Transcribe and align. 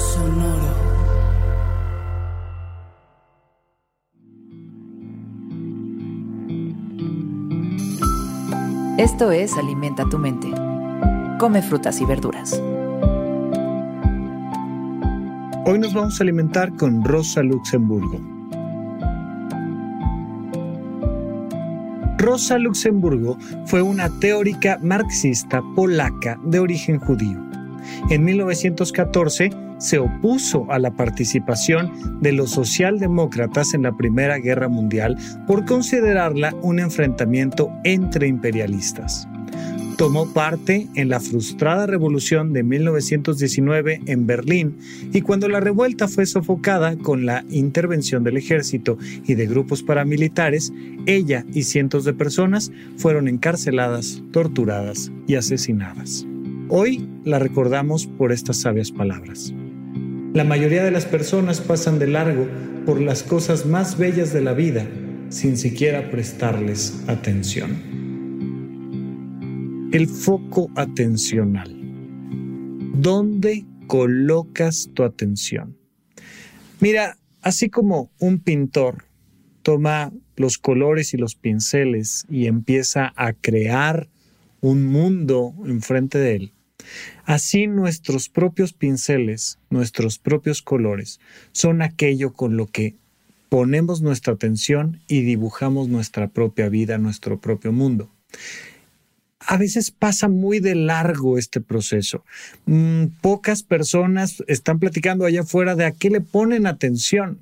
Sonoro. 0.00 0.90
Esto 8.96 9.30
es 9.30 9.56
Alimenta 9.58 10.08
tu 10.08 10.18
mente. 10.18 10.48
Come 11.38 11.60
frutas 11.60 12.00
y 12.00 12.06
verduras. 12.06 12.62
Hoy 15.66 15.78
nos 15.78 15.92
vamos 15.92 16.18
a 16.18 16.22
alimentar 16.22 16.74
con 16.76 17.04
Rosa 17.04 17.42
Luxemburgo. 17.42 18.18
Rosa 22.16 22.58
Luxemburgo 22.58 23.36
fue 23.66 23.82
una 23.82 24.08
teórica 24.18 24.78
marxista 24.82 25.62
polaca 25.76 26.40
de 26.44 26.58
origen 26.58 26.98
judío. 26.98 27.38
En 28.08 28.24
1914 28.24 29.69
se 29.80 29.98
opuso 29.98 30.70
a 30.70 30.78
la 30.78 30.92
participación 30.92 32.20
de 32.20 32.32
los 32.32 32.50
socialdemócratas 32.50 33.74
en 33.74 33.82
la 33.82 33.96
Primera 33.96 34.38
Guerra 34.38 34.68
Mundial 34.68 35.16
por 35.46 35.64
considerarla 35.64 36.54
un 36.62 36.78
enfrentamiento 36.78 37.72
entre 37.82 38.28
imperialistas. 38.28 39.26
Tomó 39.96 40.32
parte 40.32 40.88
en 40.94 41.10
la 41.10 41.20
frustrada 41.20 41.84
revolución 41.86 42.54
de 42.54 42.62
1919 42.62 44.00
en 44.06 44.26
Berlín 44.26 44.78
y 45.12 45.20
cuando 45.20 45.46
la 45.46 45.60
revuelta 45.60 46.08
fue 46.08 46.24
sofocada 46.24 46.96
con 46.96 47.26
la 47.26 47.44
intervención 47.50 48.24
del 48.24 48.38
ejército 48.38 48.96
y 49.26 49.34
de 49.34 49.46
grupos 49.46 49.82
paramilitares, 49.82 50.72
ella 51.04 51.44
y 51.52 51.64
cientos 51.64 52.06
de 52.06 52.14
personas 52.14 52.72
fueron 52.96 53.28
encarceladas, 53.28 54.22
torturadas 54.32 55.12
y 55.26 55.34
asesinadas. 55.34 56.26
Hoy 56.70 57.06
la 57.24 57.38
recordamos 57.38 58.06
por 58.06 58.32
estas 58.32 58.58
sabias 58.58 58.92
palabras. 58.92 59.52
La 60.32 60.44
mayoría 60.44 60.84
de 60.84 60.92
las 60.92 61.06
personas 61.06 61.60
pasan 61.60 61.98
de 61.98 62.06
largo 62.06 62.46
por 62.86 63.00
las 63.00 63.24
cosas 63.24 63.66
más 63.66 63.98
bellas 63.98 64.32
de 64.32 64.40
la 64.40 64.52
vida 64.52 64.86
sin 65.28 65.56
siquiera 65.56 66.08
prestarles 66.12 67.02
atención. 67.08 67.70
El 69.92 70.06
foco 70.06 70.70
atencional. 70.76 71.76
¿Dónde 72.94 73.64
colocas 73.88 74.90
tu 74.94 75.02
atención? 75.02 75.76
Mira, 76.78 77.16
así 77.42 77.68
como 77.68 78.12
un 78.20 78.38
pintor 78.38 79.06
toma 79.62 80.12
los 80.36 80.58
colores 80.58 81.12
y 81.12 81.16
los 81.16 81.34
pinceles 81.34 82.24
y 82.30 82.46
empieza 82.46 83.12
a 83.16 83.32
crear 83.32 84.08
un 84.60 84.86
mundo 84.86 85.54
enfrente 85.66 86.18
de 86.18 86.36
él, 86.36 86.52
Así 87.24 87.66
nuestros 87.66 88.28
propios 88.28 88.72
pinceles, 88.72 89.58
nuestros 89.70 90.18
propios 90.18 90.62
colores, 90.62 91.20
son 91.52 91.82
aquello 91.82 92.32
con 92.32 92.56
lo 92.56 92.66
que 92.66 92.96
ponemos 93.48 94.00
nuestra 94.00 94.34
atención 94.34 95.00
y 95.08 95.22
dibujamos 95.22 95.88
nuestra 95.88 96.28
propia 96.28 96.68
vida, 96.68 96.98
nuestro 96.98 97.40
propio 97.40 97.72
mundo. 97.72 98.10
A 99.40 99.56
veces 99.56 99.90
pasa 99.90 100.28
muy 100.28 100.60
de 100.60 100.74
largo 100.74 101.38
este 101.38 101.60
proceso. 101.60 102.24
Mm, 102.66 103.06
pocas 103.20 103.62
personas 103.62 104.44
están 104.46 104.78
platicando 104.78 105.24
allá 105.24 105.40
afuera 105.40 105.74
de 105.74 105.86
a 105.86 105.92
qué 105.92 106.10
le 106.10 106.20
ponen 106.20 106.66
atención, 106.66 107.40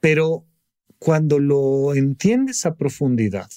pero 0.00 0.44
cuando 0.98 1.38
lo 1.38 1.94
entiendes 1.94 2.66
a 2.66 2.74
profundidad, 2.74 3.48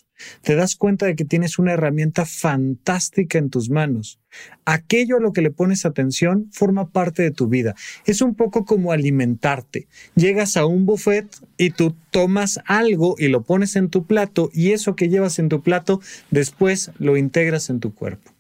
te 0.42 0.56
das 0.56 0.76
cuenta 0.76 1.06
de 1.06 1.16
que 1.16 1.26
tienes 1.26 1.60
una 1.60 1.74
herramienta 1.74 2.26
fantástica 2.26 3.38
en 3.38 3.50
tus 3.50 3.70
manos. 3.70 4.20
Aquello 4.66 5.18
a 5.18 5.20
lo 5.20 5.34
que 5.34 5.42
le 5.42 5.52
pones 5.52 5.86
atención 5.86 6.50
forma 6.52 6.90
parte 6.90 7.22
de 7.24 7.32
tu 7.32 7.48
vida. 7.48 7.76
Es 8.06 8.22
un 8.22 8.36
poco 8.36 8.66
como 8.66 8.92
alimentarte. 8.92 9.88
Llegas 10.16 10.58
a 10.58 10.66
un 10.66 10.86
buffet 10.86 11.28
y 11.58 11.72
tú 11.72 11.96
tomas 12.12 12.60
algo 12.66 13.16
y 13.18 13.28
lo 13.28 13.44
pones 13.44 13.76
en 13.76 13.90
tu 13.90 14.06
plato 14.06 14.50
y 14.54 14.72
eso 14.72 14.96
que 14.96 15.10
llevas 15.10 15.40
en 15.40 15.50
tu 15.50 15.62
plato 15.62 16.02
después 16.32 16.92
lo 16.98 17.18
integras 17.18 17.70
en 17.70 17.80
tu 17.80 17.94
cuerpo. 17.94 18.32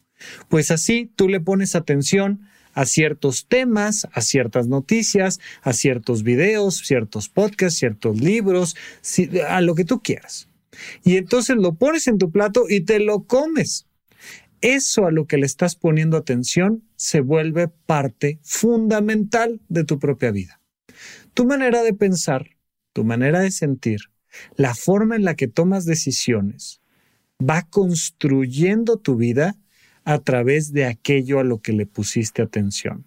Pues 0.49 0.71
así 0.71 1.11
tú 1.15 1.27
le 1.27 1.39
pones 1.39 1.75
atención 1.75 2.47
a 2.73 2.85
ciertos 2.85 3.45
temas, 3.47 4.07
a 4.13 4.21
ciertas 4.21 4.67
noticias, 4.67 5.39
a 5.61 5.73
ciertos 5.73 6.23
videos, 6.23 6.77
ciertos 6.77 7.29
podcasts, 7.29 7.79
ciertos 7.79 8.19
libros, 8.19 8.75
a 9.47 9.61
lo 9.61 9.75
que 9.75 9.85
tú 9.85 10.01
quieras. 10.01 10.47
Y 11.03 11.17
entonces 11.17 11.57
lo 11.57 11.75
pones 11.75 12.07
en 12.07 12.17
tu 12.17 12.31
plato 12.31 12.65
y 12.69 12.81
te 12.81 12.99
lo 12.99 13.23
comes. 13.23 13.87
Eso 14.61 15.05
a 15.05 15.11
lo 15.11 15.27
que 15.27 15.37
le 15.37 15.45
estás 15.45 15.75
poniendo 15.75 16.15
atención 16.15 16.83
se 16.95 17.19
vuelve 17.19 17.67
parte 17.67 18.39
fundamental 18.43 19.59
de 19.67 19.83
tu 19.83 19.99
propia 19.99 20.31
vida. 20.31 20.61
Tu 21.33 21.45
manera 21.45 21.83
de 21.83 21.93
pensar, 21.93 22.51
tu 22.93 23.03
manera 23.03 23.41
de 23.41 23.51
sentir, 23.51 23.99
la 24.55 24.73
forma 24.73 25.15
en 25.15 25.25
la 25.25 25.35
que 25.35 25.47
tomas 25.47 25.85
decisiones, 25.85 26.81
va 27.41 27.63
construyendo 27.63 28.97
tu 28.97 29.17
vida 29.17 29.57
a 30.05 30.19
través 30.19 30.71
de 30.71 30.85
aquello 30.85 31.39
a 31.39 31.43
lo 31.43 31.59
que 31.59 31.73
le 31.73 31.85
pusiste 31.85 32.41
atención. 32.41 33.05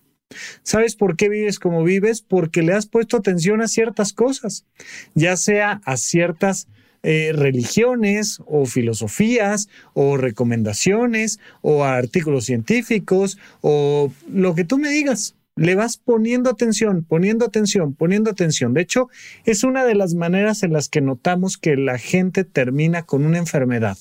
¿Sabes 0.62 0.97
por 0.97 1.16
qué 1.16 1.28
vives 1.28 1.59
como 1.59 1.84
vives? 1.84 2.21
Porque 2.21 2.62
le 2.62 2.72
has 2.72 2.87
puesto 2.87 3.16
atención 3.16 3.62
a 3.62 3.69
ciertas 3.69 4.12
cosas, 4.12 4.66
ya 5.15 5.37
sea 5.37 5.81
a 5.84 5.97
ciertas 5.97 6.69
eh, 7.09 7.31
religiones 7.33 8.41
o 8.47 8.67
filosofías 8.67 9.69
o 9.94 10.17
recomendaciones 10.17 11.39
o 11.62 11.84
artículos 11.84 12.47
científicos 12.47 13.39
o 13.61 14.12
lo 14.28 14.56
que 14.56 14.65
tú 14.65 14.77
me 14.77 14.91
digas. 14.91 15.37
Le 15.55 15.77
vas 15.77 15.99
poniendo 15.99 16.50
atención, 16.50 17.05
poniendo 17.05 17.47
atención, 17.47 17.94
poniendo 17.94 18.28
atención. 18.28 18.75
De 18.75 18.81
hecho, 18.81 19.09
es 19.44 19.62
una 19.62 19.84
de 19.84 19.94
las 19.94 20.15
maneras 20.15 20.65
en 20.65 20.72
las 20.72 20.89
que 20.89 21.00
notamos 21.00 21.59
que 21.59 21.77
la 21.77 21.97
gente 21.97 22.43
termina 22.43 23.05
con 23.05 23.25
una 23.25 23.38
enfermedad. 23.38 23.97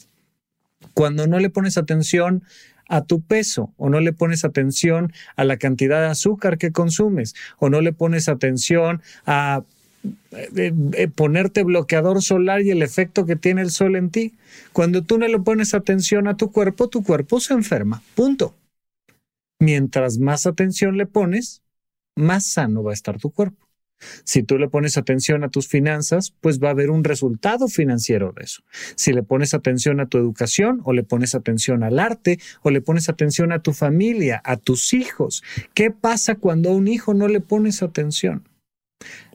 Cuando 0.95 1.27
no 1.27 1.37
le 1.37 1.51
pones 1.51 1.77
atención 1.77 2.41
a 2.89 3.03
tu 3.03 3.21
peso 3.21 3.71
o 3.77 3.91
no 3.91 3.99
le 3.99 4.13
pones 4.13 4.43
atención 4.45 5.13
a 5.35 5.43
la 5.43 5.57
cantidad 5.57 6.01
de 6.01 6.07
azúcar 6.07 6.57
que 6.57 6.71
consumes 6.71 7.35
o 7.59 7.69
no 7.69 7.81
le 7.81 7.93
pones 7.93 8.29
atención 8.29 9.03
a 9.27 9.61
eh, 10.31 10.73
eh, 10.93 11.07
ponerte 11.07 11.63
bloqueador 11.63 12.21
solar 12.21 12.61
y 12.61 12.71
el 12.71 12.81
efecto 12.81 13.25
que 13.25 13.35
tiene 13.35 13.61
el 13.61 13.71
sol 13.71 13.95
en 13.95 14.09
ti. 14.09 14.33
Cuando 14.73 15.03
tú 15.03 15.17
no 15.17 15.27
le 15.27 15.39
pones 15.39 15.73
atención 15.73 16.27
a 16.27 16.37
tu 16.37 16.51
cuerpo, 16.51 16.89
tu 16.89 17.03
cuerpo 17.03 17.39
se 17.39 17.53
enferma. 17.53 18.01
Punto. 18.15 18.55
Mientras 19.59 20.17
más 20.17 20.45
atención 20.45 20.97
le 20.97 21.05
pones, 21.05 21.61
más 22.15 22.45
sano 22.45 22.83
va 22.83 22.91
a 22.91 22.93
estar 22.93 23.19
tu 23.19 23.31
cuerpo. 23.31 23.65
Si 24.23 24.43
tú 24.43 24.57
le 24.57 24.67
pones 24.67 24.97
atención 24.97 25.43
a 25.43 25.49
tus 25.49 25.67
finanzas, 25.67 26.33
pues 26.41 26.61
va 26.61 26.69
a 26.69 26.71
haber 26.71 26.89
un 26.89 27.03
resultado 27.03 27.67
financiero 27.67 28.33
de 28.35 28.43
eso. 28.43 28.61
Si 28.95 29.13
le 29.13 29.23
pones 29.23 29.53
atención 29.53 29.99
a 29.99 30.07
tu 30.07 30.17
educación 30.17 30.81
o 30.83 30.93
le 30.93 31.03
pones 31.03 31.35
atención 31.35 31.83
al 31.83 31.99
arte 31.99 32.39
o 32.61 32.71
le 32.71 32.81
pones 32.81 33.09
atención 33.09 33.51
a 33.51 33.61
tu 33.61 33.73
familia, 33.73 34.41
a 34.43 34.57
tus 34.57 34.93
hijos, 34.93 35.43
¿qué 35.73 35.91
pasa 35.91 36.35
cuando 36.35 36.69
a 36.69 36.75
un 36.75 36.87
hijo 36.87 37.13
no 37.13 37.27
le 37.27 37.39
pones 37.39 37.81
atención? 37.81 38.43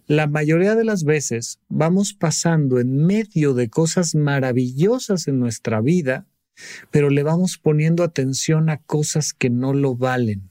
La 0.07 0.27
mayoría 0.27 0.75
de 0.75 0.85
las 0.85 1.05
veces 1.05 1.61
vamos 1.69 2.15
pasando 2.15 2.81
en 2.81 3.07
medio 3.07 3.55
de 3.55 3.69
cosas 3.69 4.15
maravillosas 4.15 5.29
en 5.29 5.39
nuestra 5.39 5.81
vida, 5.81 6.27
pero 6.91 7.11
le 7.11 7.23
vamos 7.23 7.59
poniendo 7.59 8.03
atención 8.03 8.71
a 8.71 8.79
cosas 8.79 9.33
que 9.33 9.51
no 9.51 9.73
lo 9.73 9.95
valen. 9.95 10.51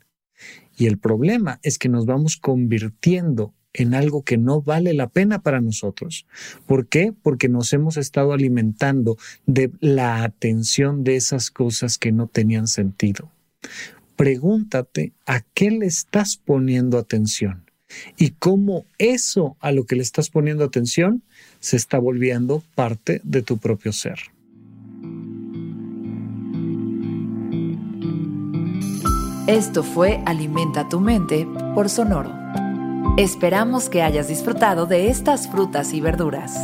Y 0.78 0.86
el 0.86 0.98
problema 0.98 1.60
es 1.64 1.78
que 1.78 1.90
nos 1.90 2.06
vamos 2.06 2.38
convirtiendo 2.38 3.54
en 3.74 3.94
algo 3.94 4.24
que 4.24 4.38
no 4.38 4.62
vale 4.62 4.94
la 4.94 5.10
pena 5.10 5.42
para 5.42 5.62
nosotros. 5.62 6.26
¿Por 6.66 6.88
qué? 6.88 7.14
Porque 7.22 7.50
nos 7.50 7.72
hemos 7.74 7.98
estado 7.98 8.34
alimentando 8.34 9.18
de 9.46 9.72
la 9.80 10.24
atención 10.24 11.04
de 11.04 11.18
esas 11.18 11.52
cosas 11.52 11.98
que 11.98 12.12
no 12.12 12.28
tenían 12.28 12.68
sentido. 12.68 13.30
Pregúntate 14.16 15.14
a 15.26 15.42
qué 15.54 15.70
le 15.70 15.86
estás 15.86 16.38
poniendo 16.38 16.98
atención 16.98 17.69
y 18.18 18.32
cómo 18.32 18.86
eso 18.98 19.58
a 19.60 19.72
lo 19.72 19.86
que 19.86 19.96
le 19.96 20.02
estás 20.02 20.30
poniendo 20.30 20.64
atención 20.64 21.24
se 21.60 21.78
está 21.78 22.00
volviendo 22.00 22.64
parte 22.76 23.22
de 23.24 23.42
tu 23.42 23.58
propio 23.58 23.94
ser. 23.94 24.20
Esto 29.48 29.84
fue 29.84 30.22
Alimenta 30.26 30.88
tu 30.90 31.00
mente 31.00 31.48
por 31.74 31.90
Sonoro. 31.90 32.32
Esperamos 33.18 33.90
que 33.90 34.04
hayas 34.04 34.28
disfrutado 34.28 34.86
de 34.86 35.10
estas 35.10 35.48
frutas 35.50 35.94
y 35.94 36.02
verduras. 36.02 36.56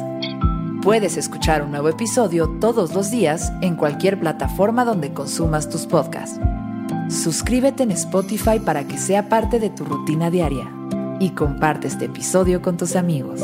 Puedes 0.83 1.18
escuchar 1.18 1.63
un 1.63 1.72
nuevo 1.72 1.89
episodio 1.89 2.48
todos 2.62 2.94
los 2.94 3.10
días 3.10 3.51
en 3.62 3.75
cualquier 3.75 4.19
plataforma 4.19 4.86
donde 4.86 5.13
consumas 5.13 5.68
tus 5.68 5.88
podcasts. 5.88 6.39
Suscríbete 7.10 7.83
en 7.83 7.92
Spotify 7.92 8.60
para 8.63 8.88
que 8.88 9.00
sea 9.00 9.30
parte 9.30 9.60
de 9.60 9.72
tu 9.72 9.83
rutina 9.83 10.30
diaria 10.30 10.72
y 11.19 11.31
comparte 11.31 11.88
este 11.88 12.06
episodio 12.06 12.62
con 12.62 12.77
tus 12.77 12.95
amigos. 12.95 13.41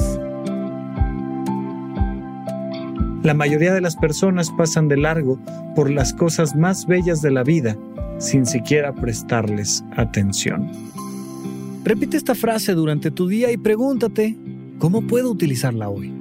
La 3.24 3.34
mayoría 3.36 3.74
de 3.74 3.82
las 3.82 3.96
personas 3.96 4.50
pasan 4.58 4.88
de 4.88 4.98
largo 4.98 5.40
por 5.76 5.90
las 5.90 6.14
cosas 6.14 6.56
más 6.56 6.88
bellas 6.88 7.22
de 7.22 7.32
la 7.32 7.44
vida 7.44 7.78
sin 8.18 8.46
siquiera 8.46 8.94
prestarles 8.94 9.84
atención. 9.96 10.72
Repite 11.84 12.18
esta 12.18 12.36
frase 12.36 12.74
durante 12.74 13.10
tu 13.12 13.28
día 13.28 13.52
y 13.52 13.58
pregúntate, 13.58 14.38
¿cómo 14.78 15.02
puedo 15.08 15.32
utilizarla 15.32 15.90
hoy? 15.90 16.21